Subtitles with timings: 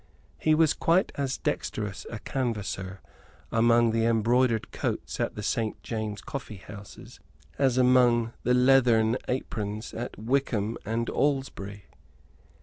[0.39, 3.01] He was quite as dexterous a canvasser
[3.51, 7.19] among the embroidered coats at the Saint James's Coffeehouse
[7.59, 11.85] as among the leathern aprons at Wycombe and Aylesbury.